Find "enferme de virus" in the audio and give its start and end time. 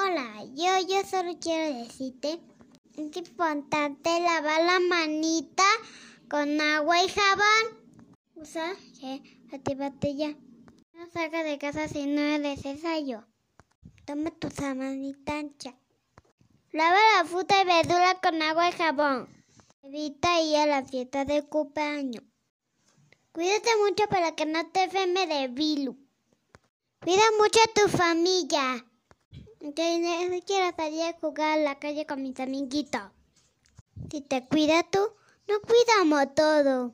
24.84-25.96